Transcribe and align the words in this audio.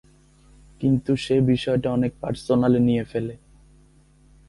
কিন্তু 0.81 1.11
সে 1.15 1.35
বিষয়টা 1.41 1.87
অনেক 1.91 2.11
পার্সোনালি 2.21 2.79
নিয়ে 2.79 3.03
ফেলে। 3.03 3.35